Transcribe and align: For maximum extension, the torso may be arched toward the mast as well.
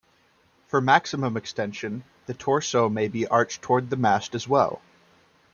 For 0.65 0.81
maximum 0.81 1.37
extension, 1.37 2.03
the 2.25 2.33
torso 2.33 2.89
may 2.89 3.07
be 3.07 3.27
arched 3.27 3.61
toward 3.61 3.91
the 3.91 3.97
mast 3.97 4.33
as 4.33 4.47
well. 4.47 4.81